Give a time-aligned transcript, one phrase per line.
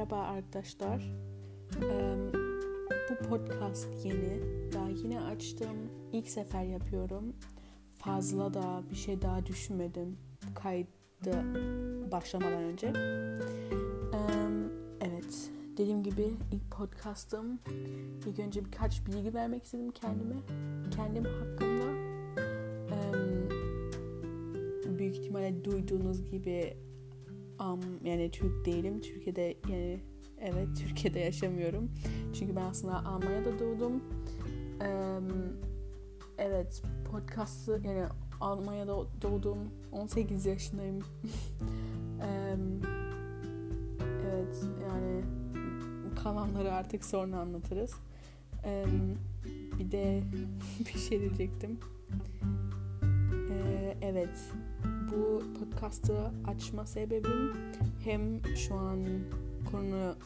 [0.00, 1.02] arkadaşlar.
[1.82, 2.16] Ee,
[3.10, 4.40] bu podcast yeni.
[4.72, 5.76] Daha yine açtım.
[6.12, 7.36] İlk sefer yapıyorum.
[7.98, 10.18] Fazla da bir şey daha düşünmedim
[10.54, 11.44] kaydı
[12.12, 12.92] başlamadan önce.
[15.00, 15.50] Evet.
[15.76, 17.58] Dediğim gibi ilk podcastım.
[18.26, 20.36] İlk önce birkaç bilgi vermek istedim kendime.
[20.96, 22.12] Kendim hakkında.
[24.98, 26.76] Büyük ihtimalle duyduğunuz gibi
[27.62, 29.00] um, yani Türk değilim.
[29.00, 30.00] Türkiye'de yani
[30.38, 31.90] evet Türkiye'de yaşamıyorum.
[32.38, 34.02] Çünkü ben aslında Almanya'da doğdum.
[34.80, 35.56] Um,
[36.38, 38.04] evet podcast'ı yani
[38.40, 39.58] Almanya'da doğdum.
[39.92, 40.98] 18 yaşındayım.
[42.20, 42.80] um,
[44.00, 45.24] evet yani
[46.22, 47.94] kalanları artık sonra anlatırız.
[48.64, 49.18] Um,
[49.78, 50.22] bir de
[50.94, 51.80] bir şey diyecektim.
[53.50, 54.52] Ee, evet
[55.12, 57.52] bu podcast'ı açma sebebim
[58.04, 58.98] hem şu an
[59.70, 60.16] korona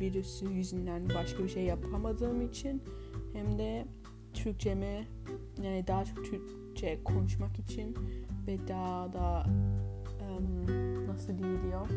[0.00, 2.82] virüsü yüzünden başka bir şey yapamadığım için
[3.32, 3.86] hem de
[4.34, 5.04] Türkçeme
[5.62, 7.96] yani daha çok Türkçe konuşmak için
[8.46, 9.46] ve daha da
[10.20, 11.88] um, nasıl diyiliyor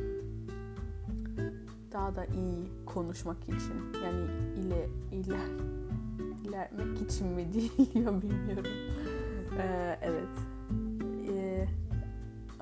[1.92, 4.26] daha da iyi konuşmak için yani
[4.60, 5.50] ile iler
[6.46, 8.72] ilerlemek için mi diyiliyor bilmiyorum.
[9.58, 10.59] Ee, evet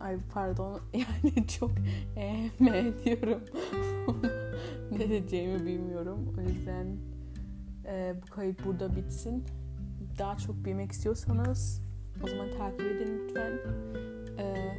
[0.07, 0.79] ay pardon.
[0.93, 1.71] Yani çok
[2.15, 3.43] eğme diyorum.
[4.91, 6.35] Ne diyeceğimi bilmiyorum.
[6.37, 6.97] O yüzden
[7.85, 9.43] e, bu kayıt burada bitsin.
[10.19, 11.83] Daha çok bilmek istiyorsanız
[12.23, 13.51] o zaman takip edin lütfen.
[14.37, 14.77] Ee,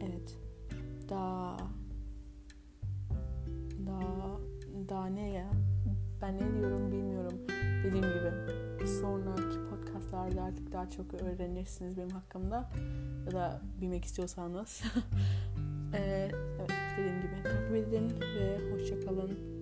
[0.00, 0.38] evet.
[1.08, 1.56] Daha
[3.86, 4.38] daha
[4.88, 5.50] daha ne ya?
[6.22, 7.49] Ben ne diyorum bilmiyorum
[10.50, 12.70] artık daha çok öğrenirsiniz benim hakkımda
[13.26, 14.82] ya da bilmek istiyorsanız.
[15.94, 17.42] Ee, evet dediğim gibi.
[17.42, 19.59] Takip edin ve hoşçakalın